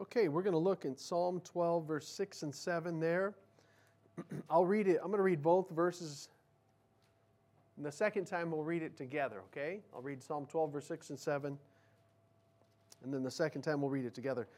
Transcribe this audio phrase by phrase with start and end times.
[0.00, 3.34] Okay, we're going to look in Psalm 12, verse 6 and 7 there.
[4.50, 4.98] I'll read it.
[5.02, 6.30] I'm going to read both verses.
[7.76, 9.80] And the second time we'll read it together, okay?
[9.94, 11.58] I'll read Psalm 12, verse 6 and 7.
[13.04, 14.48] And then the second time we'll read it together.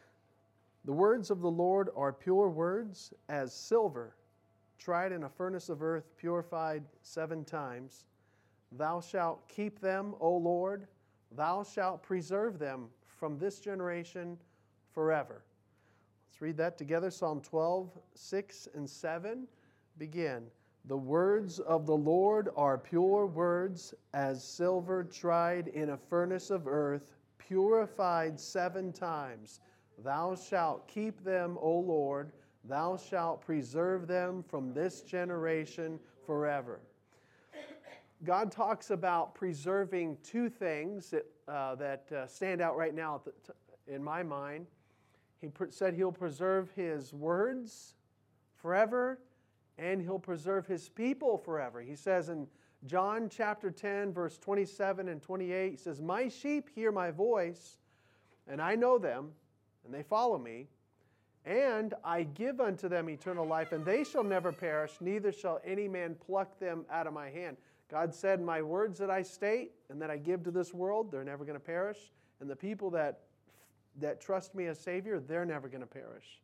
[0.85, 4.15] The words of the Lord are pure words as silver,
[4.79, 8.05] tried in a furnace of earth, purified seven times.
[8.71, 10.87] Thou shalt keep them, O Lord.
[11.33, 12.87] Thou shalt preserve them
[13.19, 14.39] from this generation
[14.93, 15.43] forever.
[16.29, 17.11] Let's read that together.
[17.11, 19.47] Psalm 12, 6 and 7
[19.99, 20.45] begin.
[20.87, 26.67] The words of the Lord are pure words as silver tried in a furnace of
[26.67, 29.61] earth, purified seven times.
[30.03, 32.33] Thou shalt keep them, O Lord.
[32.65, 36.81] Thou shalt preserve them from this generation forever.
[38.25, 43.21] God talks about preserving two things that, uh, that uh, stand out right now
[43.89, 44.67] in my mind.
[45.43, 47.95] He said he'll preserve his words
[48.57, 49.19] forever
[49.77, 51.81] and he'll preserve his people forever.
[51.81, 52.47] He says in
[52.87, 57.79] John chapter 10, verse 27 and 28, he says, My sheep hear my voice,
[58.47, 59.31] and I know them,
[59.85, 60.69] and they follow me.
[61.45, 65.89] And I give unto them eternal life, and they shall never perish, neither shall any
[65.89, 67.57] man pluck them out of my hand.
[67.91, 71.25] God said, My words that I state and that I give to this world, they're
[71.25, 71.99] never going to perish.
[72.41, 73.21] And the people that
[74.01, 76.41] that trust me as Savior, they're never going to perish.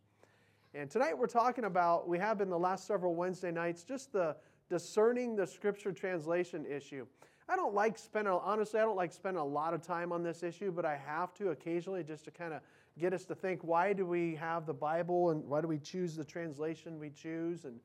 [0.75, 4.37] And tonight we're talking about, we have been the last several Wednesday nights, just the
[4.69, 7.07] discerning the scripture translation issue.
[7.49, 10.43] I don't like spending, honestly, I don't like spending a lot of time on this
[10.43, 12.61] issue, but I have to occasionally just to kind of
[12.99, 16.15] get us to think why do we have the Bible and why do we choose
[16.15, 17.81] the translation we choose and,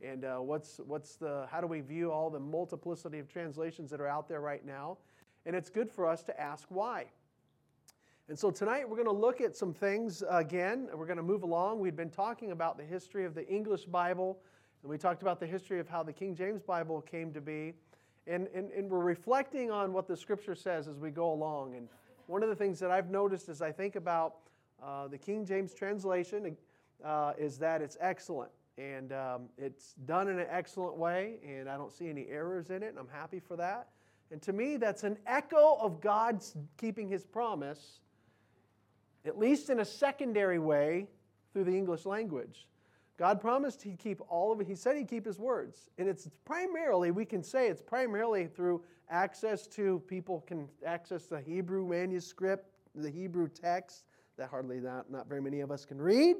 [0.00, 4.00] and uh, what's, what's the, how do we view all the multiplicity of translations that
[4.00, 4.98] are out there right now?
[5.44, 7.06] And it's good for us to ask why.
[8.28, 10.90] And so tonight we're going to look at some things again.
[10.94, 11.80] We're going to move along.
[11.80, 14.38] We've been talking about the history of the English Bible,
[14.82, 17.72] and we talked about the history of how the King James Bible came to be.
[18.26, 21.74] And, and, and we're reflecting on what the scripture says as we go along.
[21.74, 21.88] And
[22.26, 24.34] one of the things that I've noticed as I think about
[24.84, 26.54] uh, the King James translation
[27.02, 28.50] uh, is that it's excellent.
[28.76, 32.82] And um, it's done in an excellent way, and I don't see any errors in
[32.82, 33.88] it, and I'm happy for that.
[34.30, 38.00] And to me, that's an echo of God's keeping his promise
[39.28, 41.06] at least in a secondary way,
[41.52, 42.68] through the English language.
[43.18, 44.66] God promised He'd keep all of it.
[44.66, 45.90] He said He'd keep His words.
[45.98, 51.40] And it's primarily, we can say it's primarily through access to people can access the
[51.40, 54.04] Hebrew manuscript, the Hebrew text
[54.36, 56.36] that hardly not, not very many of us can read.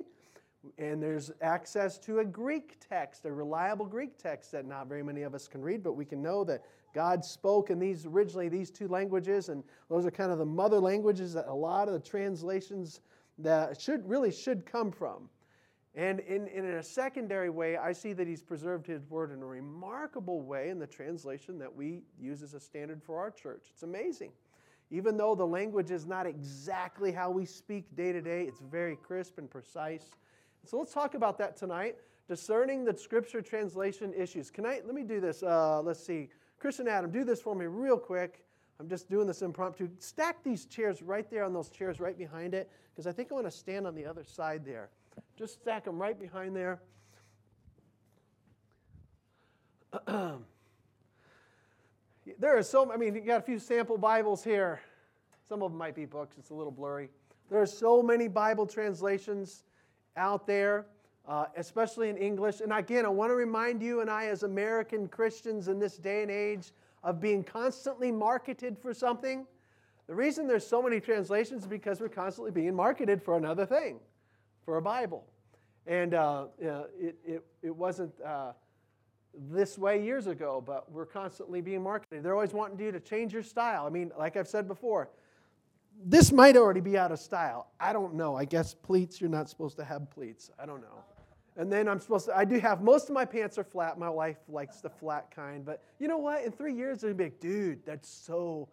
[0.79, 5.23] And there's access to a Greek text, a reliable Greek text that not very many
[5.23, 6.63] of us can read, but we can know that
[6.95, 10.81] God spoke in these originally these two languages, and those are kind of the mother
[10.81, 13.01] languages that a lot of the translations
[13.39, 15.29] that should really should come from.
[15.95, 19.47] And in, in a secondary way, I see that he's preserved his word in a
[19.47, 23.67] remarkable way in the translation that we use as a standard for our church.
[23.71, 24.31] It's amazing.
[24.91, 28.97] Even though the language is not exactly how we speak day to day, it's very
[28.97, 30.11] crisp and precise.
[30.65, 31.97] So let's talk about that tonight.
[32.29, 34.51] Discerning the scripture translation issues.
[34.51, 35.43] Can I, let me do this.
[35.43, 36.29] Uh, let's see.
[36.59, 38.45] Chris and Adam, do this for me real quick.
[38.81, 39.89] I'm just doing this impromptu.
[39.99, 43.35] Stack these chairs right there on those chairs right behind it, because I think I
[43.35, 44.91] want to stand on the other side there.
[45.37, 46.81] Just stack them right behind there.
[52.39, 54.81] there are so, I mean, you got a few sample Bibles here.
[55.49, 57.09] Some of them might be books, it's a little blurry.
[57.51, 59.65] There are so many Bible translations
[60.19, 60.87] out there
[61.29, 62.61] uh, especially in English.
[62.61, 66.23] And again, I want to remind you and I, as American Christians in this day
[66.23, 66.73] and age,
[67.05, 69.47] of being constantly marketed for something.
[70.07, 74.01] The reason there's so many translations is because we're constantly being marketed for another thing,
[74.65, 75.27] for a Bible.
[75.87, 78.53] And uh, it, it, it wasn't uh,
[79.51, 82.23] this way years ago, but we're constantly being marketed.
[82.23, 83.87] They're always wanting you to change your style.
[83.87, 85.11] I mean, like I've said before,
[86.05, 87.69] this might already be out of style.
[87.81, 88.37] I don't know.
[88.37, 90.51] I guess pleats, you're not supposed to have pleats.
[90.59, 91.05] I don't know.
[91.57, 93.99] And then I'm supposed to, I do have, most of my pants are flat.
[93.99, 95.65] My wife likes the flat kind.
[95.65, 96.45] But you know what?
[96.45, 98.69] In three years, they'll be like, dude, that's so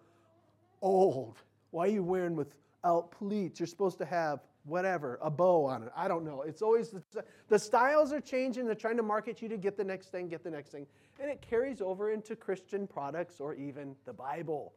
[0.83, 1.39] old.
[1.71, 3.59] Why are you wearing without pleats?
[3.59, 5.91] You're supposed to have whatever, a bow on it.
[5.95, 6.41] I don't know.
[6.41, 8.65] It's always, the, the styles are changing.
[8.65, 10.85] They're trying to market you to get the next thing, get the next thing.
[11.19, 14.73] And it carries over into Christian products or even the Bible.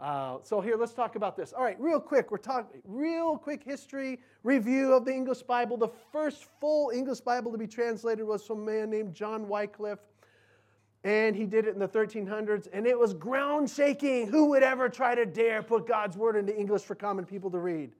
[0.00, 1.52] Uh, so here, let's talk about this.
[1.52, 5.76] All right, real quick, we're talking real quick history review of the English Bible.
[5.76, 9.98] The first full English Bible to be translated was from a man named John Wycliffe,
[11.02, 14.28] and he did it in the 1300s, and it was ground shaking.
[14.28, 17.58] Who would ever try to dare put God's word into English for common people to
[17.58, 17.90] read?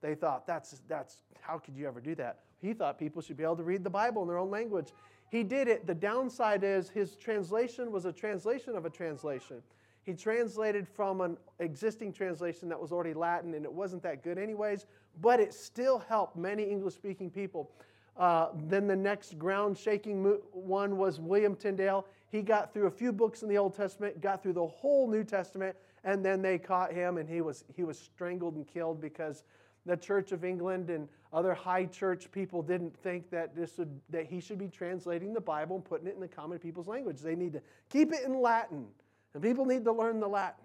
[0.00, 2.40] They thought, that's, that's, how could you ever do that?
[2.60, 4.88] He thought people should be able to read the Bible in their own language.
[5.30, 5.86] He did it.
[5.86, 9.62] The downside is his translation was a translation of a translation.
[10.06, 14.38] He translated from an existing translation that was already Latin, and it wasn't that good,
[14.38, 14.86] anyways,
[15.20, 17.72] but it still helped many English speaking people.
[18.16, 20.22] Uh, then the next ground shaking
[20.52, 22.06] one was William Tyndale.
[22.30, 25.24] He got through a few books in the Old Testament, got through the whole New
[25.24, 29.42] Testament, and then they caught him and he was, he was strangled and killed because
[29.86, 34.26] the Church of England and other high church people didn't think that this would that
[34.26, 37.20] he should be translating the Bible and putting it in the common people's language.
[37.20, 38.86] They need to keep it in Latin,
[39.36, 40.64] and people need to learn the Latin.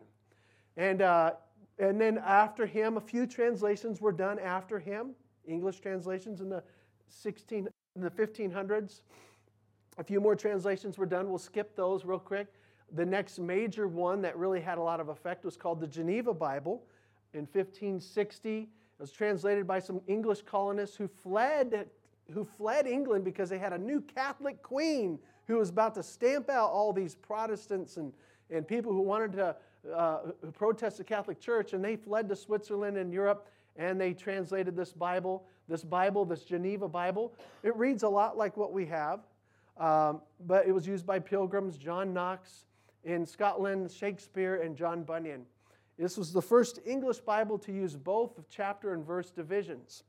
[0.77, 1.33] And uh,
[1.77, 5.11] and then after him, a few translations were done after him,
[5.45, 6.63] English translations in the
[7.09, 9.01] 16 in the 1500s.
[9.97, 11.27] A few more translations were done.
[11.27, 12.47] We'll skip those real quick.
[12.93, 16.33] The next major one that really had a lot of effect was called the Geneva
[16.33, 16.85] Bible
[17.33, 18.69] in 1560 it
[19.01, 21.89] was translated by some English colonists who fled,
[22.31, 26.49] who fled England because they had a new Catholic queen who was about to stamp
[26.49, 28.13] out all these Protestants and,
[28.51, 29.55] and people who wanted to
[29.95, 30.19] uh,
[30.53, 31.73] protest the Catholic Church.
[31.73, 36.43] And they fled to Switzerland and Europe and they translated this Bible, this Bible, this
[36.43, 37.33] Geneva Bible.
[37.63, 39.21] It reads a lot like what we have,
[39.77, 42.65] um, but it was used by pilgrims, John Knox
[43.03, 45.45] in Scotland, Shakespeare, and John Bunyan.
[45.97, 50.03] This was the first English Bible to use both chapter and verse divisions.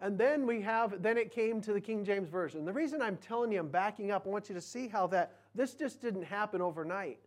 [0.00, 2.64] And then we have, then it came to the King James Version.
[2.64, 5.36] The reason I'm telling you, I'm backing up, I want you to see how that,
[5.54, 7.18] this just didn't happen overnight.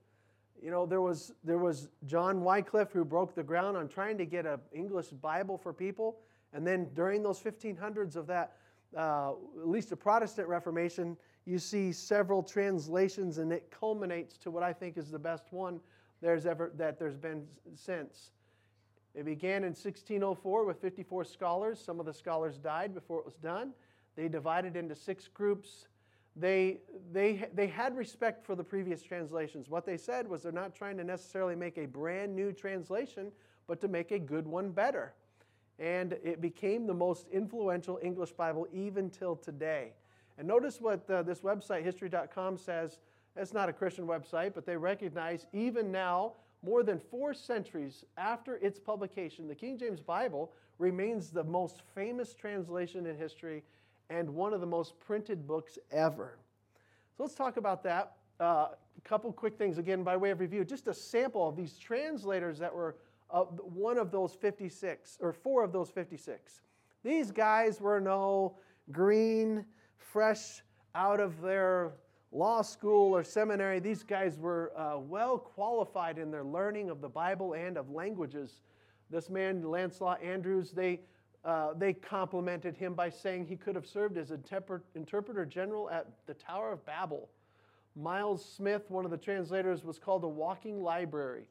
[0.62, 4.26] You know, there was, there was John Wycliffe who broke the ground on trying to
[4.26, 6.18] get an English Bible for people.
[6.54, 8.54] And then during those 1500s of that,
[8.98, 14.64] uh, at least a Protestant Reformation, you see several translations, and it culminates to what
[14.64, 15.80] I think is the best one
[16.22, 17.46] there's ever that there's been
[17.76, 18.32] since.
[19.14, 21.80] It began in 1604 with 54 scholars.
[21.80, 23.72] Some of the scholars died before it was done.
[24.16, 25.88] They divided into six groups.
[26.36, 26.80] They,
[27.14, 29.70] they, they had respect for the previous translations.
[29.70, 33.32] What they said was they're not trying to necessarily make a brand new translation,
[33.68, 35.14] but to make a good one better.
[35.80, 39.94] And it became the most influential English Bible even till today.
[40.38, 43.00] And notice what uh, this website, history.com, says
[43.36, 46.34] it's not a Christian website, but they recognize even now,
[46.64, 52.34] more than four centuries after its publication, the King James Bible remains the most famous
[52.34, 53.64] translation in history
[54.10, 56.38] and one of the most printed books ever.
[57.18, 58.14] So let's talk about that.
[58.40, 58.68] Uh,
[58.98, 60.66] a couple quick things, again, by way of review.
[60.66, 62.98] Just a sample of these translators that were
[63.32, 66.62] uh, one of those 56, or four of those 56.
[67.04, 68.58] These guys were no
[68.92, 69.66] green,
[69.98, 70.62] fresh
[70.94, 71.94] out of their
[72.36, 77.10] law school or seminary, these guys were uh, well qualified in their learning of the
[77.10, 78.62] Bible and of languages.
[79.10, 81.00] This man, Lancelot Andrewes, they,
[81.46, 84.40] uh, they complimented him by saying he could have served as a
[84.96, 87.30] interpreter general at the Tower of Babel.
[87.96, 91.48] Miles Smith, one of the translators, was called a walking library.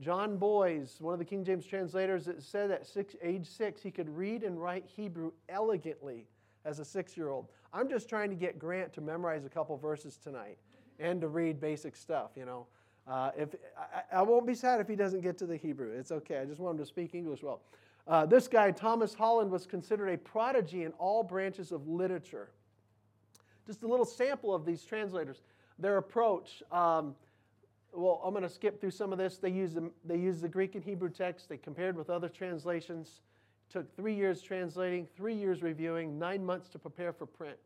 [0.00, 3.90] John Bois, one of the King James translators, it said at six, age six he
[3.90, 6.26] could read and write Hebrew elegantly
[6.64, 7.48] as a six year old.
[7.72, 10.58] I'm just trying to get Grant to memorize a couple verses tonight
[11.00, 12.66] and to read basic stuff, you know.
[13.08, 15.92] Uh, if I, I, won't be sad if he doesn't get to the Hebrew.
[15.92, 16.40] It's okay.
[16.40, 17.62] I just want him to speak English well.
[18.08, 22.48] Uh, this guy, Thomas Holland, was considered a prodigy in all branches of literature.
[23.66, 25.42] Just a little sample of these translators.
[25.78, 26.62] Their approach.
[26.72, 27.14] Um,
[27.92, 29.36] well, I'm going to skip through some of this.
[29.36, 31.48] They use the, they use the Greek and Hebrew text.
[31.48, 33.20] They compared with other translations
[33.70, 37.56] took three years translating, three years reviewing, nine months to prepare for print.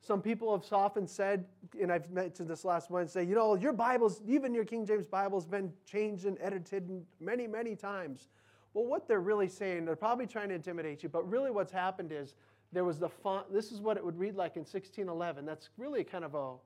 [0.00, 1.46] Some people have often said,
[1.80, 5.38] and I've mentioned this last Wednesday, you know, your Bible's, even your King James Bible,
[5.38, 8.28] has been changed and edited many, many times.
[8.76, 12.12] Well, what they're really saying, they're probably trying to intimidate you, but really what's happened
[12.12, 12.34] is
[12.72, 15.46] there was the font, this is what it would read like in 1611.
[15.46, 16.56] That's really kind of a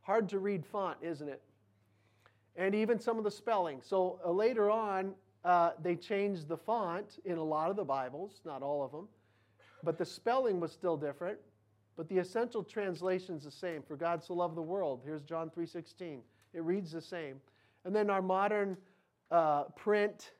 [0.00, 1.42] hard to read font, isn't it?
[2.56, 3.82] And even some of the spelling.
[3.82, 5.12] So uh, later on,
[5.44, 9.06] uh, they changed the font in a lot of the Bibles, not all of them,
[9.84, 11.38] but the spelling was still different.
[11.98, 13.82] But the essential translation is the same.
[13.82, 15.02] For God so loved the world.
[15.04, 16.20] Here's John 3:16.
[16.54, 17.42] It reads the same.
[17.84, 18.78] And then our modern
[19.30, 20.30] uh, print,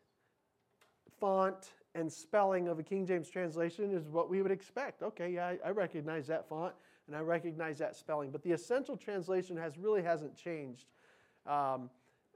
[1.18, 5.02] font, and spelling of a King James translation is what we would expect.
[5.02, 6.74] Okay, yeah, I, I recognize that font
[7.06, 8.30] and I recognize that spelling.
[8.30, 10.86] But the essential translation has really hasn't changed.
[11.46, 11.90] Um,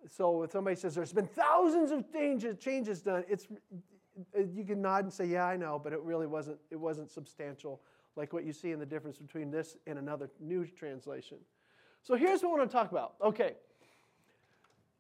[0.09, 3.47] so if somebody says there's been thousands of changes, changes done, it's
[4.37, 7.81] you can nod and say, yeah, I know, but it really wasn't, it wasn't substantial
[8.17, 11.39] like what you see in the difference between this and another new translation.
[12.03, 13.15] So here's what I want to talk about.
[13.23, 13.55] Okay.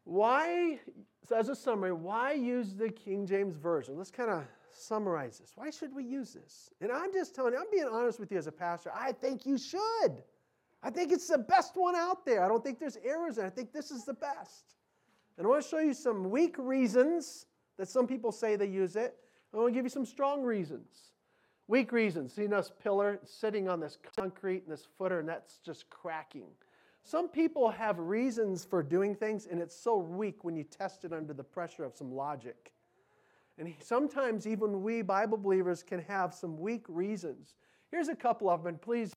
[0.05, 0.81] Why,
[1.27, 3.97] so as a summary, why use the King James Version?
[3.97, 5.53] Let's kind of summarize this?
[5.55, 6.71] Why should we use this?
[6.81, 8.91] And I'm just telling you, I'm being honest with you as a pastor.
[8.95, 10.23] I think you should.
[10.83, 12.45] I think it's the best one out there.
[12.45, 13.47] I don't think there's errors in it.
[13.47, 14.75] I think this is the best.
[15.39, 17.47] And I want to show you some weak reasons
[17.79, 19.17] that some people say they use it.
[19.55, 21.13] I want to give you some strong reasons.
[21.69, 22.35] Weak reasons.
[22.35, 26.49] seeing this pillar sitting on this concrete and this footer, and that's just cracking.
[27.05, 31.13] Some people have reasons for doing things, and it's so weak when you test it
[31.13, 32.73] under the pressure of some logic.
[33.59, 37.55] And sometimes even we Bible believers can have some weak reasons.
[37.91, 39.13] Here's a couple of them, and please,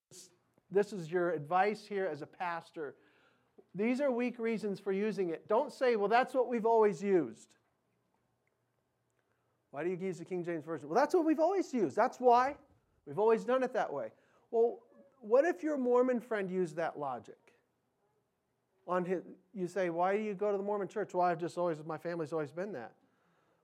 [0.71, 2.95] this is your advice here as a pastor.
[3.73, 5.47] These are weak reasons for using it.
[5.47, 7.49] Don't say, well, that's what we've always used.
[9.71, 10.89] Why do you use the King James Version?
[10.89, 11.95] Well, that's what we've always used.
[11.95, 12.55] That's why.
[13.05, 14.07] We've always done it that way.
[14.49, 14.79] Well,
[15.19, 17.44] what if your Mormon friend used that logic?
[18.87, 19.23] On his,
[19.53, 21.13] you say, why do you go to the Mormon church?
[21.13, 22.91] Well, I've just always, my family's always been that.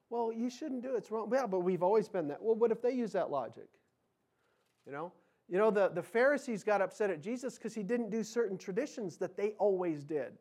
[0.10, 0.98] Well, you shouldn't do it.
[0.98, 1.32] It's wrong.
[1.32, 2.42] Yeah, but we've always been that.
[2.42, 3.68] Well, what if they use that logic?
[4.86, 5.12] You know?
[5.48, 9.18] You know, the, the Pharisees got upset at Jesus because he didn't do certain traditions
[9.18, 10.34] that they always did.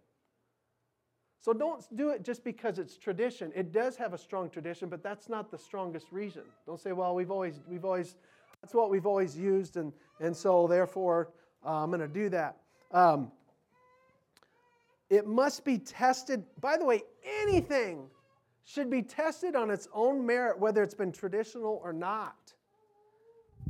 [1.41, 3.51] So don't do it just because it's tradition.
[3.55, 6.43] It does have a strong tradition, but that's not the strongest reason.
[6.67, 8.17] Don't say, well, we've always, we've always,
[8.61, 11.31] that's what we've always used, and, and so therefore
[11.65, 12.59] uh, I'm going to do that.
[12.93, 13.33] Um,
[15.11, 16.45] it must be tested.
[16.61, 17.02] By the way,
[17.43, 18.09] anything
[18.64, 22.55] should be tested on its own merit, whether it's been traditional or not.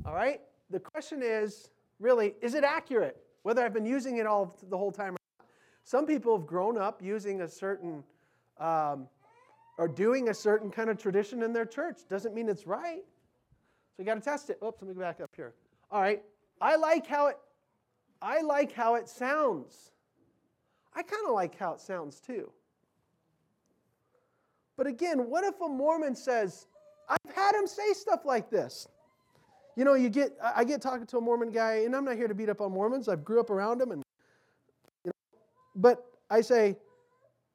[0.04, 0.40] All right?
[0.68, 3.16] The question is really, is it accurate?
[3.42, 5.46] Whether I've been using it all the whole time or not.
[5.84, 8.04] Some people have grown up using a certain
[8.58, 9.08] um,
[9.78, 12.00] or doing a certain kind of tradition in their church.
[12.08, 13.02] Doesn't mean it's right.
[13.96, 14.58] So you got to test it.
[14.62, 15.54] Oops, let me go back up here.
[15.90, 16.22] All right.
[16.60, 17.38] I like how it
[18.20, 19.92] I like how it sounds.
[20.94, 22.50] I kind of like how it sounds too.
[24.76, 26.66] But again, what if a Mormon says,
[27.08, 28.88] I've had him say stuff like this?
[29.76, 32.28] You know, you get I get talking to a Mormon guy, and I'm not here
[32.28, 33.08] to beat up on Mormons.
[33.08, 34.02] I grew up around them, and
[35.04, 35.12] you know,
[35.76, 36.76] but I say,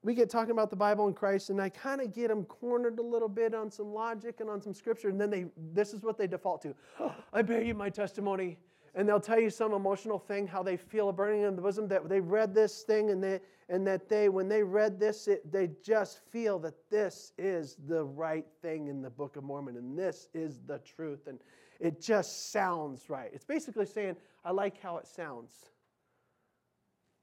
[0.01, 2.99] we get talking about the Bible and Christ, and I kind of get them cornered
[2.99, 6.03] a little bit on some logic and on some scripture, and then they this is
[6.03, 6.75] what they default to.
[6.99, 8.57] Oh, I bear you my testimony
[8.95, 11.87] and they'll tell you some emotional thing, how they feel a burning in the bosom,
[11.89, 15.51] that they read this thing and, they, and that they, when they read this, it,
[15.51, 19.99] they just feel that this is the right thing in the Book of Mormon and
[19.99, 21.27] this is the truth.
[21.27, 21.39] And
[21.81, 23.29] it just sounds right.
[23.33, 25.51] It's basically saying, I like how it sounds.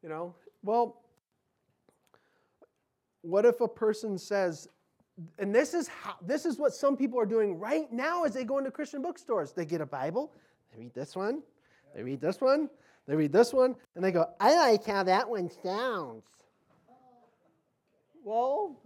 [0.02, 1.00] You know, well,
[3.22, 4.68] what if a person says,
[5.38, 8.44] and this is how this is what some people are doing right now as they
[8.44, 9.52] go into Christian bookstores.
[9.52, 10.32] They get a Bible,
[10.72, 11.42] they read this one,
[11.94, 12.68] they read this one,
[13.06, 16.24] they read this one, and they go, I like how that one sounds.
[18.24, 18.76] Well,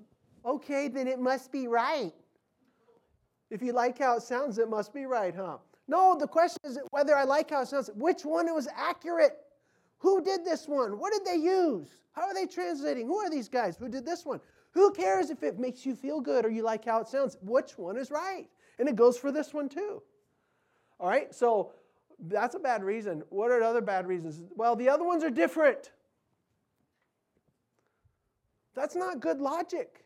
[0.44, 2.12] okay, then it must be right.
[3.50, 5.58] If you like how it sounds, it must be right, huh?
[5.88, 7.90] No, the question is whether I like how it sounds.
[7.94, 9.38] Which one was accurate?
[9.98, 10.98] Who did this one?
[10.98, 11.98] What did they use?
[12.12, 13.06] How are they translating?
[13.06, 13.76] Who are these guys?
[13.76, 14.40] Who did this one?
[14.72, 17.36] Who cares if it makes you feel good or you like how it sounds?
[17.40, 18.46] Which one is right?
[18.78, 20.02] And it goes for this one too.
[20.98, 21.72] All right, so
[22.18, 23.22] that's a bad reason.
[23.28, 24.42] What are other bad reasons?
[24.56, 25.90] Well, the other ones are different.
[28.74, 30.04] That's not good logic.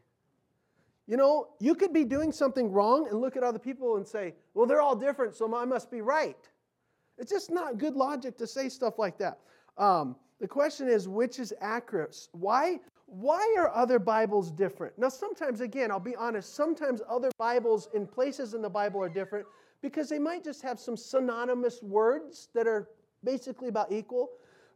[1.07, 4.35] You know, you could be doing something wrong and look at other people and say,
[4.55, 6.49] well, they're all different, so I must be right.
[7.19, 9.40] It's just not good logic to say stuff like that.
[9.76, 12.17] Um, the question is, which is accurate?
[12.33, 14.97] Why, why are other Bibles different?
[14.99, 19.09] Now, sometimes, again, I'll be honest, sometimes other Bibles in places in the Bible are
[19.09, 19.47] different
[19.83, 22.89] because they might just have some synonymous words that are
[23.25, 24.31] basically about equal.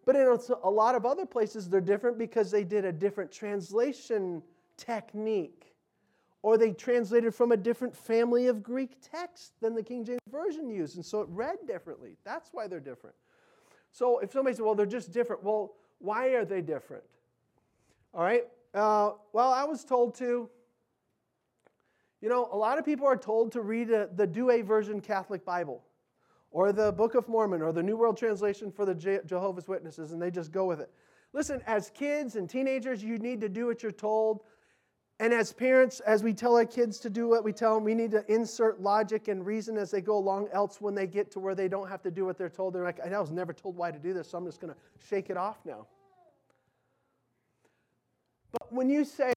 [0.06, 4.42] But in a lot of other places, they're different because they did a different translation
[4.76, 5.74] technique.
[6.42, 10.68] Or they translated from a different family of Greek text than the King James Version
[10.68, 10.96] used.
[10.96, 12.18] And so it read differently.
[12.22, 13.16] That's why they're different.
[13.92, 17.04] So if somebody says, well, they're just different, well, why are they different?
[18.12, 18.44] All right.
[18.74, 20.50] Uh, well, I was told to
[22.24, 25.44] you know, a lot of people are told to read a, the Douay Version Catholic
[25.44, 25.84] Bible
[26.52, 30.12] or the Book of Mormon or the New World Translation for the Je- Jehovah's Witnesses,
[30.12, 30.90] and they just go with it.
[31.34, 34.42] Listen, as kids and teenagers, you need to do what you're told.
[35.20, 37.94] And as parents, as we tell our kids to do what we tell them, we
[37.94, 40.48] need to insert logic and reason as they go along.
[40.50, 42.84] Else, when they get to where they don't have to do what they're told, they're
[42.84, 45.28] like, I was never told why to do this, so I'm just going to shake
[45.28, 45.86] it off now.
[48.50, 49.34] But when you say,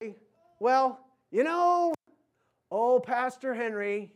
[0.62, 1.01] well,
[1.32, 1.94] you know,
[2.72, 4.12] Oh, Pastor Henry,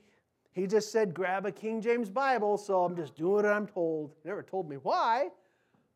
[0.51, 4.13] he just said grab a King James Bible, so I'm just doing what I'm told.
[4.21, 5.29] He never told me why,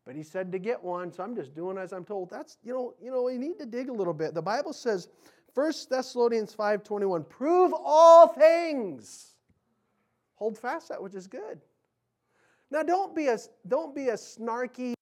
[0.04, 2.30] but he said to get one, so I'm just doing as I'm told.
[2.30, 4.32] That's, you know, you know, we need to dig a little bit.
[4.34, 5.08] The Bible says,
[5.54, 9.34] 1 Thessalonians 5:21, prove all things.
[10.36, 11.60] hold fast that which is good.
[12.70, 14.94] Now, don't be a, don't be a snarky,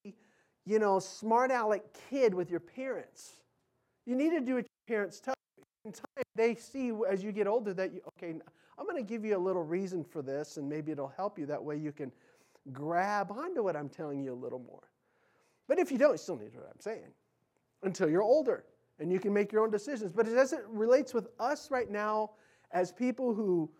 [0.66, 3.32] you know, smart aleck kid with your parents.
[4.06, 5.34] You need to do what your parents tell
[6.34, 8.34] they see as you get older that you, okay,
[8.78, 11.46] I'm going to give you a little reason for this, and maybe it'll help you.
[11.46, 12.12] That way you can
[12.72, 14.88] grab onto what I'm telling you a little more.
[15.68, 17.12] But if you don't, you still need what I'm saying
[17.82, 18.64] until you're older
[18.98, 20.12] and you can make your own decisions.
[20.12, 22.30] But as it relates with us right now,
[22.70, 23.70] as people who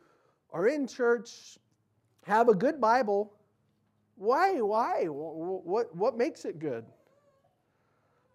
[0.53, 1.59] are in church,
[2.25, 3.33] have a good Bible,
[4.17, 4.61] why?
[4.61, 5.07] Why?
[5.07, 6.85] What, what makes it good?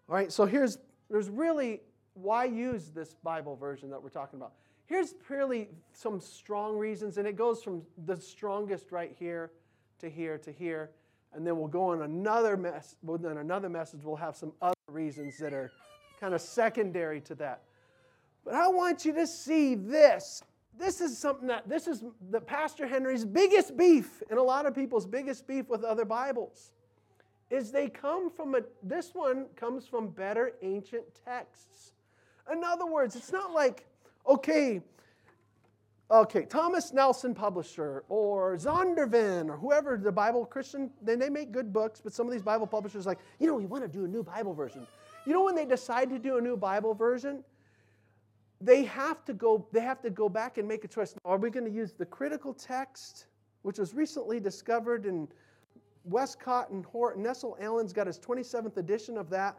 [0.08, 0.78] All right, so here's
[1.08, 1.80] there's really
[2.14, 4.52] why use this Bible version that we're talking about.
[4.86, 9.52] Here's really some strong reasons, and it goes from the strongest right here
[10.00, 10.90] to here to here,
[11.32, 12.96] and then we'll go on another mess.
[13.02, 15.70] Then another message, we'll have some other reasons that are
[16.18, 17.62] kind of secondary to that.
[18.44, 20.42] But I want you to see this.
[20.78, 24.74] This is something that this is the Pastor Henry's biggest beef, and a lot of
[24.74, 26.72] people's biggest beef with other Bibles,
[27.50, 28.62] is they come from a.
[28.82, 31.92] This one comes from better ancient texts.
[32.52, 33.86] In other words, it's not like
[34.28, 34.80] okay,
[36.10, 41.72] okay, Thomas Nelson publisher or Zondervan or whoever the Bible Christian, then they make good
[41.72, 44.08] books, but some of these Bible publishers like, you know, we want to do a
[44.08, 44.86] new Bible version.
[45.26, 47.44] You know when they decide to do a new Bible version,
[48.60, 51.14] they have to go, they have to go back and make a choice.
[51.24, 53.26] Are we going to use the critical text,
[53.62, 55.28] which was recently discovered in
[56.04, 59.58] Westcott and Hort, Nestle Aland's got his 27th edition of that.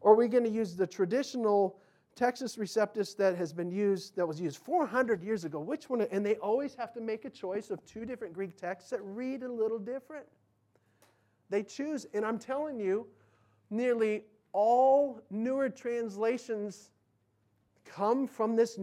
[0.00, 1.80] Or are we going to use the traditional
[2.18, 5.60] Textus Receptus that has been used, that was used 400 years ago?
[5.60, 6.02] Which one?
[6.02, 9.44] And they always have to make a choice of two different Greek texts that read
[9.44, 10.26] a little different.
[11.48, 13.06] They choose, and I'm telling you,
[13.70, 16.90] nearly all newer translations
[17.84, 18.80] come from this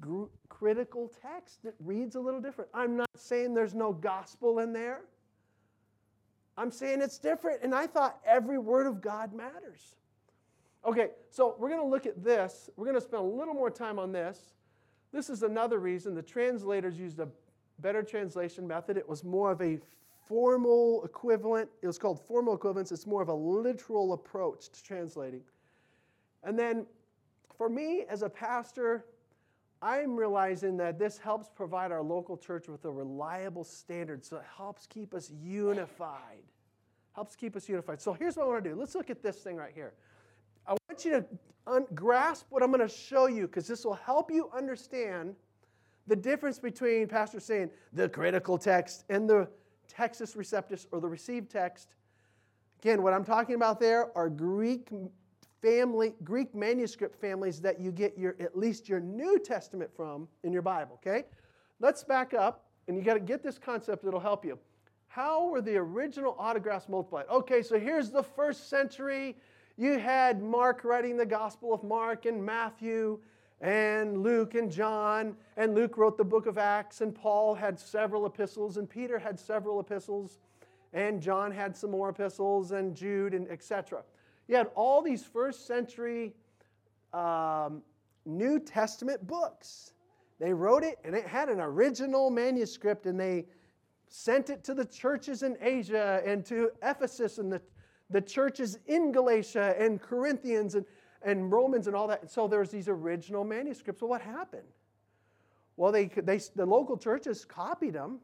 [0.00, 2.70] gr- critical text that reads a little different.
[2.72, 5.02] I'm not saying there's no gospel in there.
[6.56, 9.94] I'm saying it's different, and I thought every word of God matters.
[10.84, 12.70] Okay, so we're going to look at this.
[12.76, 14.54] We're going to spend a little more time on this.
[15.12, 17.28] This is another reason the translators used a
[17.80, 18.96] better translation method.
[18.96, 19.78] It was more of a
[20.26, 21.68] formal equivalent.
[21.82, 22.92] It was called formal equivalence.
[22.92, 25.42] It's more of a literal approach to translating.
[26.44, 26.86] And then
[27.56, 29.04] for me as a pastor,
[29.80, 34.24] I'm realizing that this helps provide our local church with a reliable standard.
[34.24, 36.44] So it helps keep us unified.
[37.14, 38.00] Helps keep us unified.
[38.00, 38.76] So here's what I want to do.
[38.76, 39.94] Let's look at this thing right here.
[40.68, 41.24] I want you to
[41.66, 45.34] un- grasp what I'm going to show you because this will help you understand
[46.06, 49.48] the difference between pastor saying the critical text and the
[49.92, 51.94] Textus Receptus or the received text.
[52.82, 54.90] Again, what I'm talking about there are Greek
[55.62, 60.52] family, Greek manuscript families that you get your at least your New Testament from in
[60.52, 61.24] your Bible, okay?
[61.80, 64.58] Let's back up, and you got to get this concept, it'll help you.
[65.08, 67.26] How were the original autographs multiplied?
[67.30, 69.36] Okay, so here's the first century.
[69.80, 73.20] You had Mark writing the Gospel of Mark and Matthew
[73.60, 78.26] and Luke and John, and Luke wrote the book of Acts, and Paul had several
[78.26, 80.40] epistles, and Peter had several epistles,
[80.92, 84.02] and John had some more epistles, and Jude, and etc.
[84.48, 86.34] You had all these first century
[87.12, 87.82] um,
[88.26, 89.92] New Testament books.
[90.40, 93.46] They wrote it, and it had an original manuscript, and they
[94.08, 97.60] sent it to the churches in Asia and to Ephesus and the,
[98.10, 100.84] the churches in Galatia and Corinthians and
[101.22, 102.30] and Romans and all that.
[102.30, 104.02] So there's these original manuscripts.
[104.02, 104.68] Well, what happened?
[105.76, 108.18] Well, they, they, the local churches copied them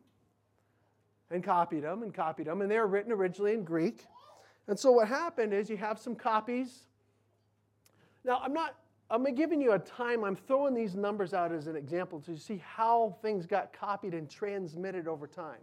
[1.31, 4.05] and copied them and copied them, and they were written originally in Greek.
[4.66, 6.87] And so what happened is you have some copies.
[8.25, 8.77] Now, I'm not,
[9.11, 12.62] I'm giving you a time, I'm throwing these numbers out as an example to see
[12.64, 15.61] how things got copied and transmitted over time.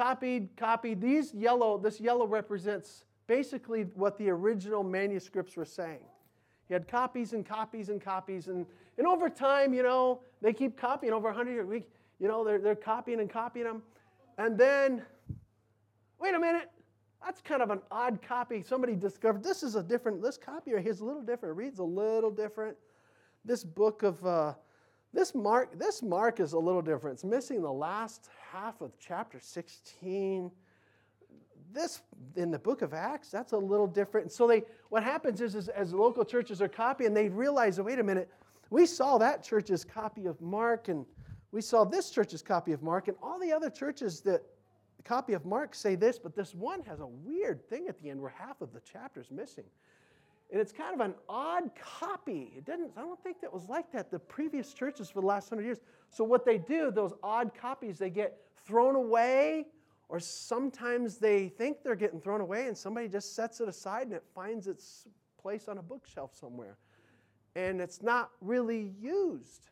[0.00, 0.98] Copied, copied.
[0.98, 6.00] These yellow, this yellow represents basically what the original manuscripts were saying.
[6.68, 8.64] He had copies and copies and copies, and,
[8.96, 11.66] and over time, you know, they keep copying over 100 years.
[11.66, 11.84] We,
[12.18, 13.82] you know, they're, they're copying and copying them.
[14.38, 15.02] And then,
[16.18, 16.70] wait a minute,
[17.22, 18.62] that's kind of an odd copy.
[18.62, 21.58] Somebody discovered this is a different, this copy right here is a little different.
[21.58, 22.74] It reads a little different.
[23.44, 24.54] This book of, uh,
[25.12, 27.14] this mark, this mark is a little different.
[27.14, 30.50] It's missing the last half of chapter 16
[31.72, 32.02] this
[32.36, 34.26] in the book of Acts, that's a little different.
[34.26, 37.98] And so they, what happens is, is as local churches are copying, they realize, wait
[37.98, 38.30] a minute,
[38.70, 41.04] we saw that church's copy of Mark, and
[41.52, 44.42] we saw this church's copy of Mark, and all the other churches that
[45.04, 48.20] copy of Mark say this, but this one has a weird thing at the end
[48.20, 49.64] where half of the chapter is missing.
[50.50, 52.52] And it's kind of an odd copy.
[52.56, 55.48] It didn't, I don't think that was like that the previous churches for the last
[55.48, 55.78] hundred years.
[56.08, 58.36] So what they do, those odd copies, they get
[58.66, 59.66] thrown away,
[60.08, 64.12] or sometimes they think they're getting thrown away and somebody just sets it aside and
[64.12, 65.06] it finds its
[65.40, 66.78] place on a bookshelf somewhere.
[67.54, 69.70] And it's not really used.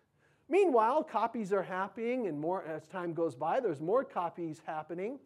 [0.49, 5.19] Meanwhile, copies are happening, and more as time goes by, there's more copies happening,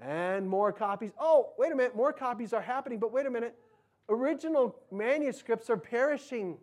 [0.00, 1.12] and more copies.
[1.20, 3.56] Oh, wait a minute, more copies are happening, but wait a minute.
[4.08, 6.58] Original manuscripts are perishing.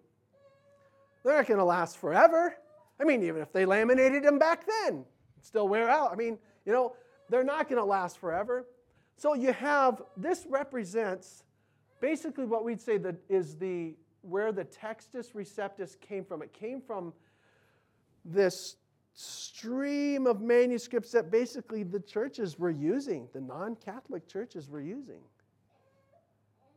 [1.23, 2.56] They're not going to last forever.
[2.99, 5.06] I mean, even if they laminated them back then,
[5.41, 6.12] still wear out.
[6.12, 6.95] I mean, you know,
[7.29, 8.65] they're not going to last forever.
[9.17, 11.43] So you have this represents
[11.99, 16.41] basically what we'd say that is the where the Textus Receptus came from.
[16.41, 17.13] It came from
[18.23, 18.77] this
[19.13, 25.19] stream of manuscripts that basically the churches were using, the non-Catholic churches were using.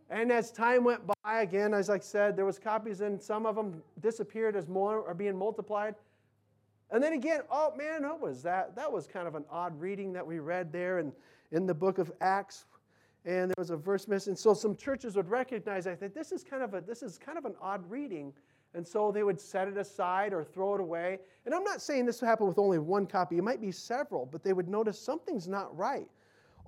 [0.08, 3.56] And as time went by, again, as I said, there was copies and some of
[3.56, 5.96] them disappeared as more are being multiplied.
[6.90, 8.76] And then again, oh man, what was that?
[8.76, 11.12] That was kind of an odd reading that we read there in,
[11.50, 12.66] in the book of Acts.
[13.24, 14.36] And there was a verse missing.
[14.36, 17.36] So some churches would recognize, I think, this is kind of a this is kind
[17.36, 18.32] of an odd reading.
[18.74, 21.18] And so they would set it aside or throw it away.
[21.44, 24.26] And I'm not saying this would happen with only one copy, it might be several,
[24.26, 26.06] but they would notice something's not right.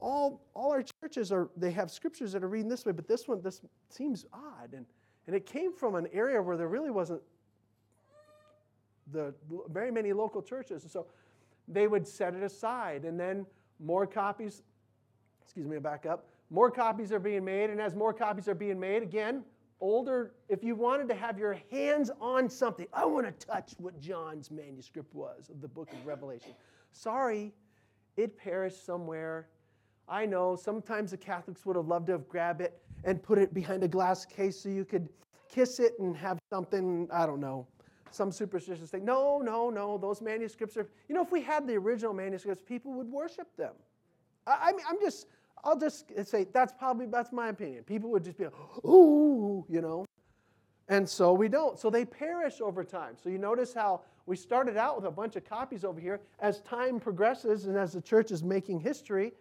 [0.01, 3.27] All, all our churches are, they have scriptures that are reading this way, but this
[3.27, 4.73] one, this seems odd.
[4.73, 4.87] And,
[5.27, 7.21] and it came from an area where there really wasn't
[9.13, 9.35] the
[9.71, 10.83] very many local churches.
[10.83, 11.07] And so
[11.67, 13.47] they would set it aside, and then
[13.79, 14.63] more copies,
[15.43, 16.27] excuse me, back up.
[16.51, 19.45] More copies are being made, and as more copies are being made, again,
[19.81, 24.01] older, if you wanted to have your hands on something, I want to touch what
[24.01, 26.53] John's manuscript was of the book of Revelation.
[26.91, 27.53] Sorry,
[28.17, 29.49] it perished somewhere.
[30.09, 33.53] I know sometimes the Catholics would have loved to have grabbed it and put it
[33.53, 35.09] behind a glass case so you could
[35.49, 37.67] kiss it and have something, I don't know,
[38.11, 39.05] some superstitious thing.
[39.05, 42.93] No, no, no, those manuscripts are, you know, if we had the original manuscripts, people
[42.95, 43.73] would worship them.
[44.47, 45.27] I, I mean, I'm just,
[45.63, 47.85] I'll just say that's probably, that's my opinion.
[47.85, 50.05] People would just be, like, ooh, you know.
[50.89, 51.79] And so we don't.
[51.79, 53.15] So they perish over time.
[53.23, 56.21] So you notice how we started out with a bunch of copies over here.
[56.41, 59.33] As time progresses and as the church is making history,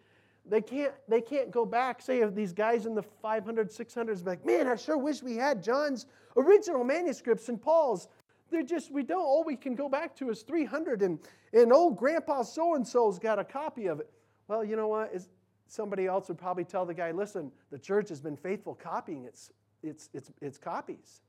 [0.49, 4.67] they can't, they can't go back, say, these guys in the 500, 600s, like, man,
[4.67, 6.05] I sure wish we had John's
[6.35, 8.07] original manuscripts and Paul's.
[8.49, 9.19] They're just, we don't.
[9.23, 11.19] All we can go back to is 300, and,
[11.53, 14.09] and old grandpa so and so's got a copy of it.
[14.47, 15.13] Well, you know what?
[15.13, 15.27] Is
[15.67, 19.51] somebody else would probably tell the guy, listen, the church has been faithful copying its,
[19.83, 21.21] its, its, its copies.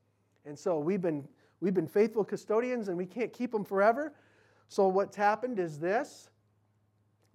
[0.45, 1.27] And so we've been,
[1.59, 4.13] we've been faithful custodians, and we can't keep them forever.
[4.69, 6.29] So what's happened is this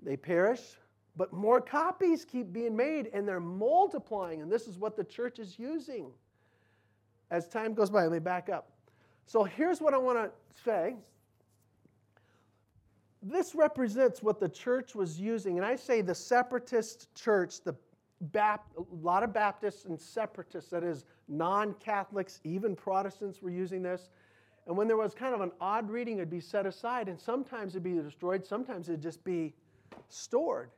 [0.03, 0.61] they perish,
[1.17, 4.43] but more copies keep being made, and they're multiplying.
[4.43, 6.11] And this is what the church is using.
[7.31, 8.71] As time goes by, let me back up.
[9.27, 10.31] So here's what I want to
[10.63, 10.97] say.
[13.23, 17.75] This represents what the church was using, and I say the separatist church, the
[18.33, 23.83] Bap- a lot of Baptists and separatists, that is, non Catholics, even Protestants were using
[23.83, 24.09] this.
[24.67, 27.75] And when there was kind of an odd reading, it'd be set aside, and sometimes
[27.75, 29.53] it'd be destroyed, sometimes it'd just be
[30.09, 30.71] stored.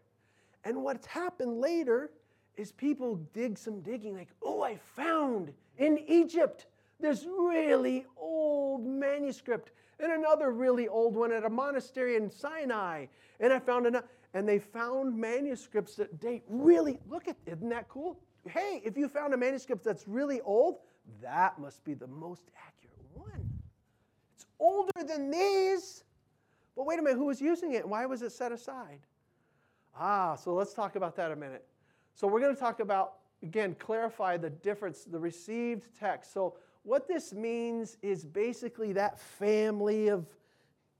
[0.66, 2.10] And what's happened later
[2.56, 6.66] is people dig some digging, like, oh, I found in Egypt
[6.98, 13.06] this really old manuscript and another really old one at a monastery in Sinai.
[13.38, 17.88] And I found another, and they found manuscripts that date really, look at, isn't that
[17.88, 18.18] cool?
[18.48, 20.78] Hey, if you found a manuscript that's really old,
[21.22, 23.48] that must be the most accurate one.
[24.34, 26.02] It's older than these.
[26.74, 27.88] But wait a minute, who was using it?
[27.88, 28.98] Why was it set aside?
[29.98, 31.64] Ah, so let's talk about that a minute.
[32.14, 36.32] So we're going to talk about, again, clarify the difference, the received text.
[36.32, 40.26] So what this means is basically that family of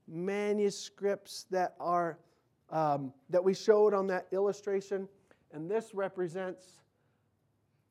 [0.07, 2.17] manuscripts that are
[2.69, 5.07] um, that we showed on that illustration,
[5.53, 6.65] and this represents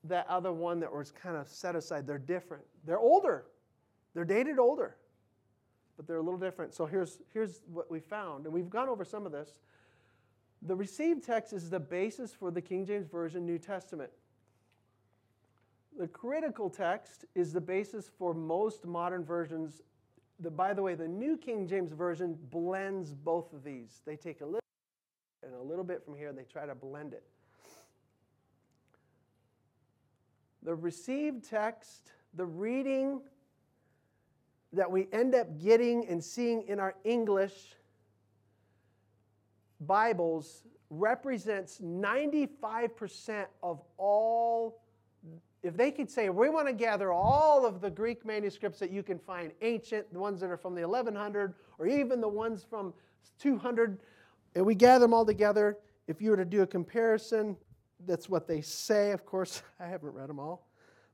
[0.04, 2.06] that other one that was kind of set aside.
[2.06, 2.64] They're different.
[2.84, 3.46] They're older.
[4.14, 4.96] They're dated older,
[5.96, 6.74] but they're a little different.
[6.74, 9.58] So here's here's what we found, and we've gone over some of this.
[10.62, 14.10] The received text is the basis for the King James Version New Testament.
[15.98, 19.82] The critical text is the basis for most modern versions.
[20.40, 24.02] The, by the way, the New King James Version blends both of these.
[24.04, 24.60] They take a little
[25.42, 27.24] and a little bit from here and they try to blend it.
[30.62, 33.20] The received text, the reading
[34.72, 37.76] that we end up getting and seeing in our English
[39.80, 44.80] Bibles represents 95% of all
[45.66, 49.02] if they could say, we want to gather all of the Greek manuscripts that you
[49.02, 52.94] can find, ancient, the ones that are from the 1100, or even the ones from
[53.40, 53.98] 200,
[54.54, 55.76] And we gather them all together.
[56.06, 57.56] If you were to do a comparison,
[58.06, 59.10] that's what they say.
[59.10, 60.68] Of course, I haven't read them all.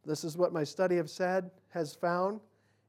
[0.04, 2.40] This is what my study have said, has found,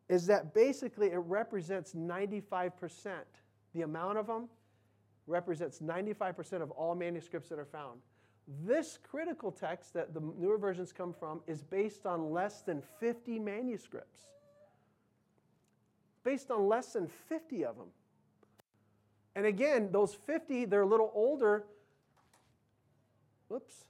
[0.09, 2.71] is that basically it represents 95%.
[3.73, 4.49] The amount of them
[5.27, 7.99] represents 95% of all manuscripts that are found.
[8.65, 13.39] This critical text that the newer versions come from is based on less than 50
[13.39, 14.21] manuscripts.
[16.23, 17.87] Based on less than 50 of them.
[19.35, 21.63] And again, those 50, they're a little older.
[23.47, 23.85] Whoops.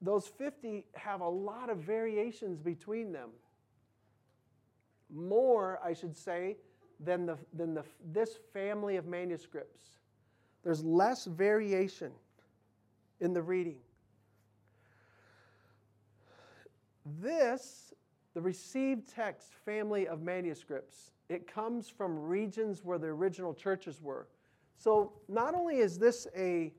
[0.00, 3.30] Those 50 have a lot of variations between them.
[5.12, 6.56] More, I should say,
[7.00, 9.98] than, the, than the, this family of manuscripts.
[10.64, 12.12] There's less variation
[13.20, 13.78] in the reading.
[17.20, 17.92] This,
[18.34, 24.28] the received text family of manuscripts, it comes from regions where the original churches were.
[24.76, 26.72] So not only is this a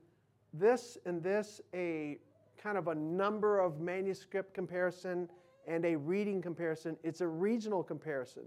[0.52, 2.18] this and this a
[2.60, 5.28] kind of a number of manuscript comparison
[5.66, 8.42] and a reading comparison, it's a regional comparison.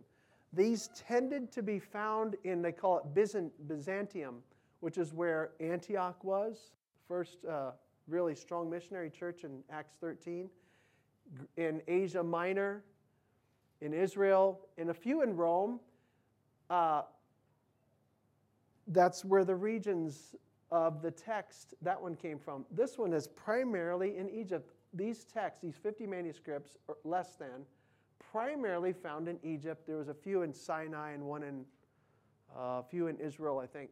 [0.56, 4.44] These tended to be found in, they call it Byzantium,
[4.82, 6.74] which is where Antioch was,
[7.08, 7.72] first uh,
[8.08, 10.50] really strong missionary church in Acts 13,
[11.58, 12.84] in Asia Minor,
[13.82, 15.80] in Israel, and a few in Rome.
[16.70, 17.04] Uh,
[18.88, 20.36] that's where the regions
[20.72, 22.66] of the text, that one came from.
[22.72, 24.72] This one is primarily in Egypt.
[24.94, 27.66] These texts, these 50 manuscripts, or less than,
[28.34, 29.86] primarily found in Egypt.
[29.86, 31.66] There was a few in Sinai and one in
[32.56, 33.92] uh, a few in Israel, I think.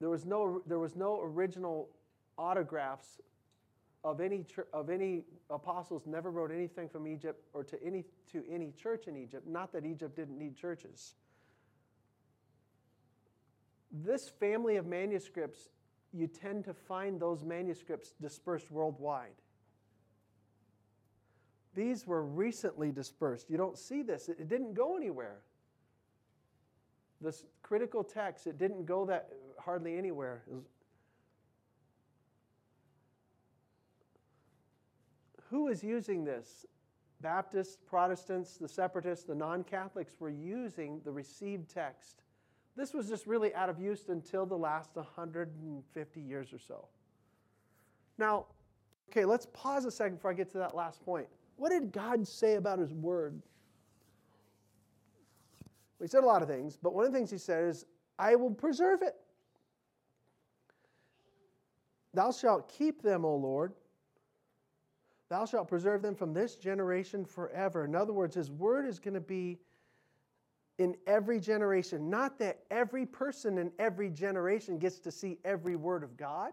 [0.00, 1.88] There was no, there was no original
[2.36, 3.20] autographs
[4.04, 8.72] of any, of any apostles never wrote anything from Egypt or to any, to any
[8.72, 9.46] church in Egypt.
[9.46, 11.14] Not that Egypt didn't need churches.
[13.90, 15.68] This family of manuscripts,
[16.12, 19.34] you tend to find those manuscripts dispersed worldwide.
[21.78, 23.48] These were recently dispersed.
[23.48, 25.36] You don't see this, it didn't go anywhere.
[27.20, 29.28] This critical text, it didn't go that
[29.60, 30.42] hardly anywhere.
[35.50, 36.66] who is using this?
[37.20, 42.22] Baptists, Protestants, the separatists, the non Catholics were using the received text.
[42.76, 46.88] This was just really out of use until the last 150 years or so.
[48.18, 48.46] Now,
[49.10, 51.28] okay, let's pause a second before I get to that last point.
[51.58, 53.42] What did God say about His Word?
[55.98, 57.84] Well, he said a lot of things, but one of the things He said is,
[58.18, 59.14] I will preserve it.
[62.14, 63.74] Thou shalt keep them, O Lord
[65.28, 67.84] Thou shalt preserve them from this generation forever.
[67.84, 69.58] In other words, his word is going to be
[70.78, 72.08] in every generation.
[72.08, 76.52] Not that every person in every generation gets to see every word of God,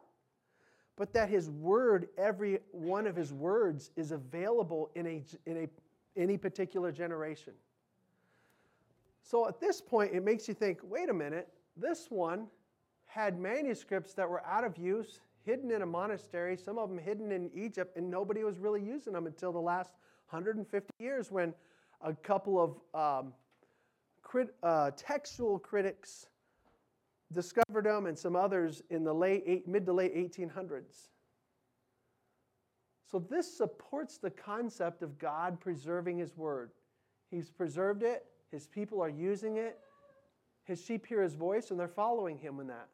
[0.98, 5.68] but that his word, every one of his words, is available in, a, in a,
[6.20, 7.54] any particular generation.
[9.22, 12.48] So at this point, it makes you think wait a minute, this one
[13.06, 17.32] had manuscripts that were out of use hidden in a monastery, some of them hidden
[17.32, 19.92] in Egypt, and nobody was really using them until the last
[20.30, 21.54] 150 years when
[22.02, 23.34] a couple of um,
[24.22, 26.28] crit, uh, textual critics
[27.32, 31.10] discovered them and some others in the late eight, mid to late 1800s.
[33.10, 36.72] So this supports the concept of God preserving his word.
[37.30, 39.80] He's preserved it, his people are using it,
[40.64, 42.90] his sheep hear his voice, and they're following him in that.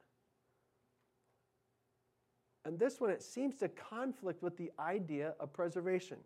[2.66, 6.18] And this one, it seems to conflict with the idea of preservation.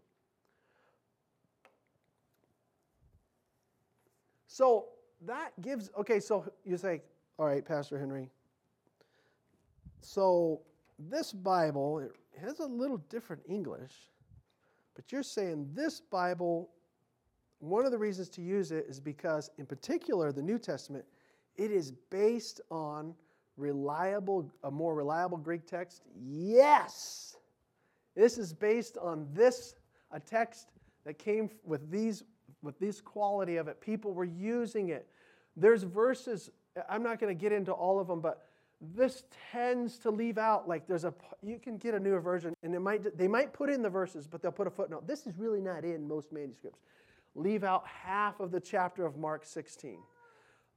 [4.47, 4.87] So
[5.25, 7.01] that gives, okay, so you say,
[7.37, 8.29] all right, Pastor Henry.
[10.01, 10.61] So
[10.97, 13.93] this Bible, it has a little different English,
[14.95, 16.69] but you're saying this Bible,
[17.59, 21.03] one of the reasons to use it is because, in particular, the New Testament,
[21.55, 23.13] it is based on
[23.57, 26.03] reliable, a more reliable Greek text?
[26.17, 27.37] Yes.
[28.15, 29.75] This is based on this,
[30.11, 30.69] a text
[31.05, 32.23] that came with these,
[32.61, 33.81] with this quality of it.
[33.81, 35.07] People were using it.
[35.57, 36.49] There's verses,
[36.89, 38.43] I'm not going to get into all of them, but
[38.93, 42.75] this tends to leave out like there's a you can get a newer version and
[42.75, 45.37] it might they might put in the verses but they'll put a footnote this is
[45.37, 46.81] really not in most manuscripts
[47.35, 49.97] leave out half of the chapter of mark 16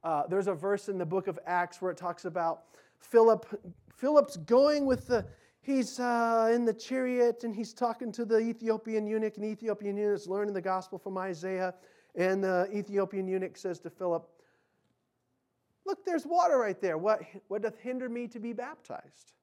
[0.03, 2.63] uh, there's a verse in the book of Acts where it talks about
[2.99, 3.45] Philip.
[3.93, 5.25] Philip's going with the,
[5.61, 9.97] he's uh, in the chariot and he's talking to the Ethiopian eunuch, and the Ethiopian
[9.97, 11.73] eunuch is learning the gospel from Isaiah.
[12.15, 14.27] And the Ethiopian eunuch says to Philip,
[15.89, 16.99] Look, there's water right there.
[16.99, 19.33] What, what doth hinder me to be baptized?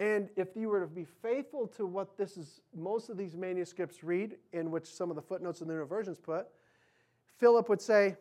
[0.00, 4.02] And if you were to be faithful to what this is, most of these manuscripts
[4.02, 6.48] read, in which some of the footnotes in the new versions put,
[7.36, 8.16] Philip would say,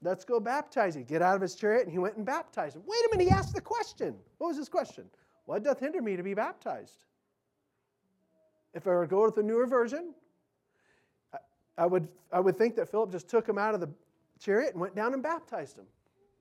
[0.00, 1.02] Let's go baptize you.
[1.02, 1.82] Get out of his chariot.
[1.82, 2.82] And he went and baptized him.
[2.86, 4.14] Wait a minute, he asked the question.
[4.38, 5.04] What was his question?
[5.44, 7.04] What doth hinder me to be baptized?
[8.72, 10.14] If I were to go with the newer version,
[11.76, 13.90] I would, I would think that Philip just took him out of the
[14.40, 15.86] chariot and went down and baptized him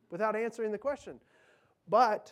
[0.09, 1.19] without answering the question.
[1.87, 2.31] But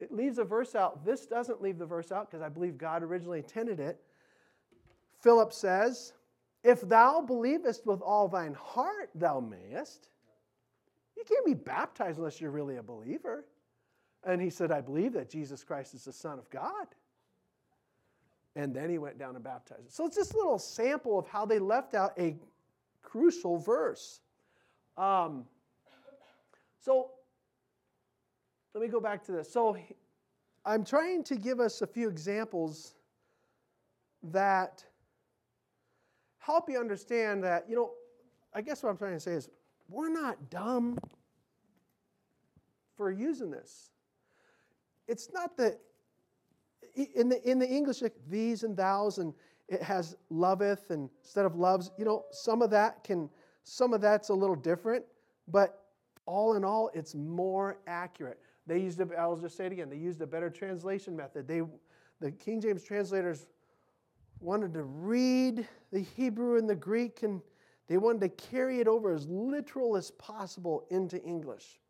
[0.00, 1.04] it leaves a verse out.
[1.04, 4.00] This doesn't leave the verse out because I believe God originally intended it.
[5.20, 6.12] Philip says,
[6.62, 10.08] If thou believest with all thine heart, thou mayest.
[11.16, 13.44] You can't be baptized unless you're really a believer.
[14.24, 16.86] And he said, I believe that Jesus Christ is the Son of God.
[18.56, 19.92] And then he went down and baptized.
[19.92, 22.36] So it's just a little sample of how they left out a
[23.04, 24.20] crucial verse.
[24.96, 25.44] Um,
[26.80, 27.10] so
[28.74, 29.52] let me go back to this.
[29.52, 29.76] So
[30.64, 32.94] I'm trying to give us a few examples
[34.24, 34.84] that
[36.38, 37.92] help you understand that, you know,
[38.54, 39.48] I guess what I'm trying to say is
[39.88, 40.98] we're not dumb
[42.96, 43.90] for using this.
[45.06, 45.80] It's not that
[46.94, 49.34] in the, in the English, like thees and thous, and
[49.68, 53.30] it has loveth and instead of loves, you know, some of that can,
[53.62, 55.04] some of that's a little different,
[55.48, 55.84] but
[56.26, 58.38] all in all, it's more accurate.
[58.66, 61.46] They used a, I'll just say it again, they used a better translation method.
[61.46, 61.62] They,
[62.20, 63.46] the King James translators
[64.40, 67.40] wanted to read the Hebrew and the Greek, and
[67.88, 71.80] they wanted to carry it over as literal as possible into English.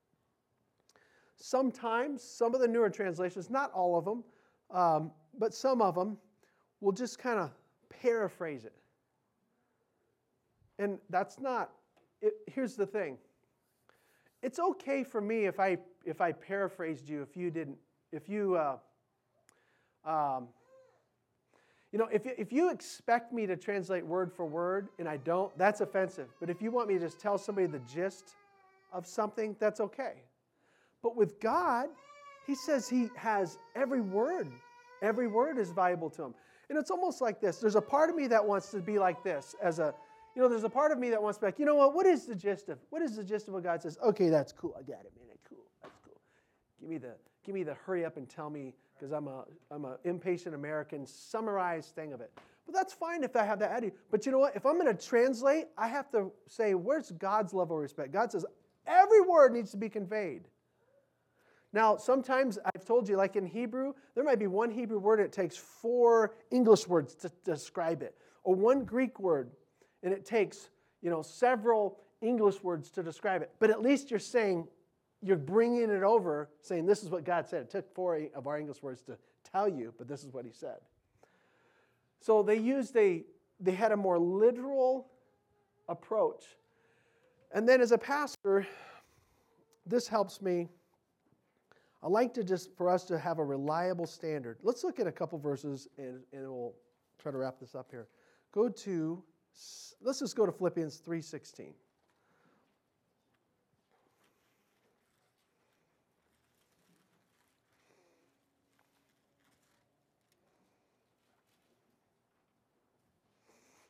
[1.37, 4.25] Sometimes, some of the newer translations, not all of them,
[4.71, 6.17] um, but some of them,
[6.81, 7.51] will just kind of
[8.03, 8.75] paraphrase it.
[10.79, 11.71] And that's not,
[12.21, 13.19] it, here's the thing.
[14.45, 17.79] It's okay for me if I if I paraphrased you if you didn't
[18.13, 18.77] if you uh,
[20.05, 20.49] um,
[21.93, 25.57] you know if if you expect me to translate word for word and I don't
[25.57, 26.29] that's offensive.
[26.41, 28.35] But if you want me to just tell somebody the gist
[28.93, 30.25] of something that's okay.
[31.03, 31.89] But with God
[32.47, 34.49] he says he has every word
[35.01, 36.35] every word is valuable to him
[36.69, 39.23] and it's almost like this there's a part of me that wants to be like
[39.23, 39.95] this as a
[40.35, 41.95] you know, there's a part of me that wants to be like, you know what?
[41.95, 42.79] What is the gist of?
[42.91, 43.99] What is the gist of what God says?
[44.03, 44.75] Okay, that's cool.
[44.77, 45.37] I got it, man.
[45.49, 45.59] Cool.
[45.83, 46.21] That's cool.
[46.81, 49.85] Give me the give me the hurry up and tell me because I'm a I'm
[49.85, 51.07] an impatient American.
[51.07, 52.33] Summarized thing of it.
[52.67, 53.93] But that's fine if I have that attitude.
[54.11, 54.57] But you know what?
[54.57, 58.11] If I'm going to translate, I have to say, where's God's level of respect?
[58.11, 58.47] God says
[58.87, 60.49] every word needs to be conveyed.
[61.75, 65.33] Now, sometimes I've told you, like in Hebrew, there might be one Hebrew word, it
[65.33, 69.51] takes four English words to describe it, or one Greek word
[70.05, 70.69] and it takes,
[71.03, 73.51] you know, several English words to describe it.
[73.59, 74.69] But at least you're saying,
[75.21, 77.63] you're bringing it over, saying this is what God said.
[77.63, 79.17] It took four of our English words to
[79.51, 80.77] tell you, but this is what He said.
[82.21, 83.25] So they used a,
[83.59, 85.09] they had a more literal
[85.89, 86.45] approach.
[87.51, 88.67] And then as a pastor,
[89.87, 90.69] this helps me.
[92.05, 94.59] I like to just for us to have a reliable standard.
[94.63, 96.75] Let's look at a couple verses and, and we'll
[97.19, 98.09] try to wrap this up here.
[98.53, 99.25] Go to
[100.03, 101.73] Let's just go to Philippians 3:16.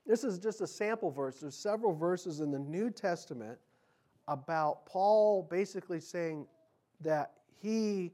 [0.07, 1.41] This is just a sample verse.
[1.41, 3.59] There's several verses in the New Testament
[4.29, 6.47] about Paul basically saying
[7.01, 8.13] that he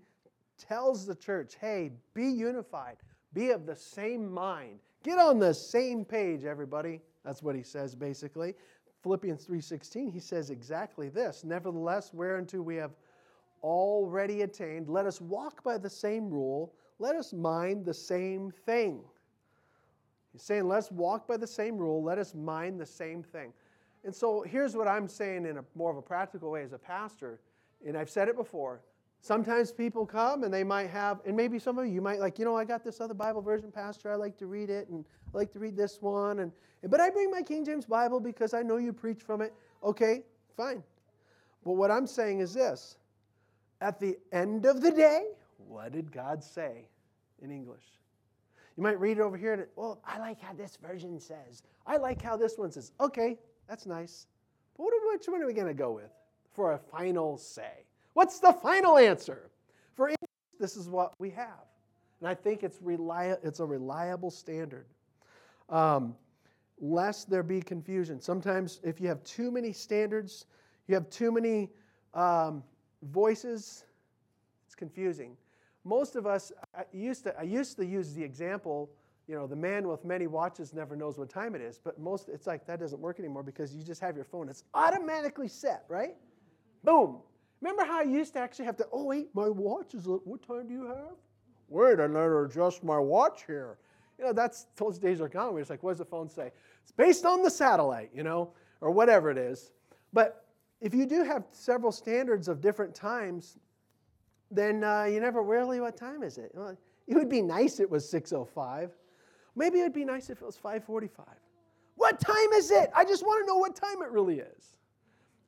[0.57, 2.97] tells the church, hey, be unified,
[3.35, 7.01] be of the same mind, get on the same page, everybody.
[7.25, 8.55] That's what he says basically.
[9.03, 11.43] Philippians 3:16 he says exactly this.
[11.43, 12.93] Nevertheless, whereunto we have
[13.63, 19.03] already attained, let us walk by the same rule, let us mind the same thing.
[20.33, 23.53] He's saying, let's walk by the same rule, let us mind the same thing.
[24.05, 26.79] And so here's what I'm saying in a more of a practical way as a
[26.79, 27.41] pastor,
[27.85, 28.81] and I've said it before.
[29.23, 32.45] Sometimes people come and they might have, and maybe some of you, might like, you
[32.45, 34.11] know, I got this other Bible version, Pastor.
[34.11, 36.39] I like to read it, and I like to read this one.
[36.39, 36.53] And
[36.85, 39.53] but I bring my King James Bible because I know you preach from it.
[39.85, 40.23] Okay,
[40.57, 40.83] fine.
[41.65, 42.97] But what I'm saying is this:
[43.83, 45.27] at the end of the day,
[45.59, 46.89] what did God say
[47.43, 47.85] in English?
[48.79, 51.63] You might read it over here, and well, I like how this version says.
[51.87, 52.93] I like how this one says.
[52.99, 54.27] Okay, that's nice.
[54.79, 56.11] But which one are we going to go with
[56.55, 57.85] for a final say?
[58.21, 59.51] What's the final answer?
[59.95, 61.65] For English, this is what we have.
[62.21, 64.85] And I think it's, reli- it's a reliable standard.
[65.71, 66.15] Um,
[66.79, 68.21] lest there be confusion.
[68.21, 70.45] Sometimes, if you have too many standards,
[70.87, 71.71] you have too many
[72.13, 72.63] um,
[73.05, 73.87] voices,
[74.67, 75.35] it's confusing.
[75.85, 78.91] Most of us, I used, to, I used to use the example,
[79.29, 82.29] you know, the man with many watches never knows what time it is, but most,
[82.29, 84.51] it's like that doesn't work anymore because you just have your phone.
[84.51, 86.17] It's automatically set, right?
[86.85, 87.21] Boom.
[87.61, 90.67] Remember how I used to actually have to, oh, wait, my watch is, what time
[90.69, 91.17] do you have?
[91.69, 93.79] Wait, I never adjust my watch here.
[94.19, 95.55] You know, that's, those days are gone.
[95.55, 96.53] We're just like, what does the phone say?
[96.83, 99.73] It's based on the satellite, you know, or whatever it is.
[100.13, 100.47] But
[100.81, 103.59] if you do have several standards of different times,
[104.51, 106.53] then uh, you never really, what time is it?
[106.55, 108.91] Well, it would be nice if it was 6.05.
[109.55, 111.11] Maybe it would be nice if it was 5.45.
[111.97, 112.91] What time is it?
[112.97, 114.79] I just want to know what time it really is.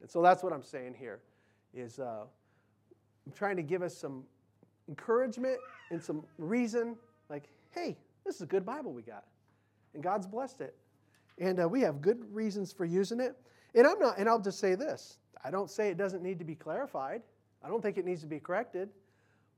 [0.02, 1.20] And so that's what I'm saying here
[1.74, 2.24] is uh,
[3.34, 4.24] trying to give us some
[4.88, 5.58] encouragement
[5.90, 6.96] and some reason,
[7.28, 9.24] like, hey, this is a good Bible we got.
[9.94, 10.76] And God's blessed it.
[11.38, 13.36] And uh, we have good reasons for using it.
[13.74, 16.44] And I'm not, and I'll just say this I don't say it doesn't need to
[16.44, 17.22] be clarified.
[17.62, 18.90] I don't think it needs to be corrected,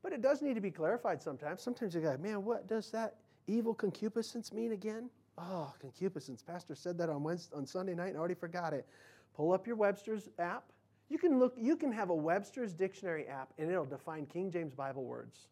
[0.02, 1.62] but it does need to be clarified sometimes.
[1.62, 5.08] Sometimes you go, man, what does that evil concupiscence mean again?
[5.38, 6.42] Oh, concupiscence.
[6.42, 8.86] Pastor said that on Wednesday, on Sunday night and I already forgot it.
[9.34, 10.64] Pull up your Webster's app.
[11.14, 14.74] You can look, you can have a Webster's dictionary app and it'll define King James
[14.74, 15.46] Bible words.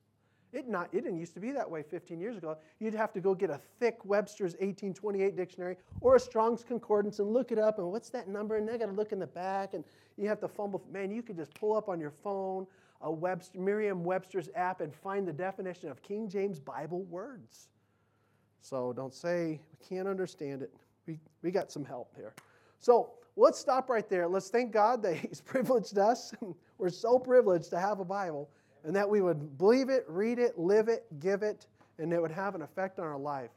[0.53, 2.57] It, not, it didn't used to be that way 15 years ago.
[2.81, 7.33] You'd have to go get a thick Webster's 1828 dictionary or a Strong's Concordance and
[7.33, 7.79] look it up.
[7.79, 8.57] And what's that number?
[8.57, 9.85] And they got to look in the back, and
[10.17, 10.83] you have to fumble.
[10.91, 12.67] Man, you could just pull up on your phone
[13.01, 17.69] a Webster, Merriam-Webster's app and find the definition of King James Bible words.
[18.63, 20.75] So don't say we can't understand it.
[21.07, 22.35] We, we got some help here.
[22.81, 24.29] So let's stop right there.
[24.29, 26.35] Let's thank God that He's privileged us.
[26.79, 28.51] We're so privileged to have a Bible
[28.85, 31.67] and that we would believe it, read it, live it, give it,
[31.99, 33.51] and it would have an effect on our life.